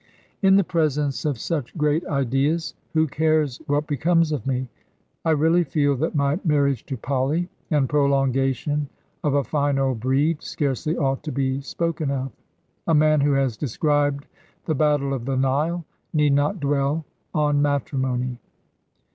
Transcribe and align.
In 0.41 0.55
the 0.55 0.63
presence 0.63 1.25
of 1.25 1.37
such 1.37 1.77
great 1.77 2.03
ideas, 2.07 2.73
who 2.95 3.05
cares 3.05 3.61
what 3.67 3.85
becomes 3.85 4.31
of 4.31 4.47
me? 4.47 4.67
I 5.23 5.29
really 5.29 5.63
feel 5.63 5.95
that 5.97 6.15
my 6.15 6.39
marriage 6.43 6.83
to 6.87 6.97
Polly, 6.97 7.49
and 7.69 7.87
prolongation 7.87 8.89
of 9.23 9.35
a 9.35 9.43
fine 9.43 9.77
old 9.77 9.99
breed, 9.99 10.41
scarcely 10.41 10.97
ought 10.97 11.21
to 11.21 11.31
be 11.31 11.61
spoken 11.61 12.09
of. 12.09 12.31
A 12.87 12.95
man 12.95 13.21
who 13.21 13.33
has 13.33 13.57
described 13.57 14.25
the 14.65 14.73
battle 14.73 15.13
of 15.13 15.25
the 15.25 15.37
Nile 15.37 15.85
need 16.13 16.33
not 16.33 16.59
dwell 16.59 17.05
on 17.35 17.61
matrimony. 17.61 18.39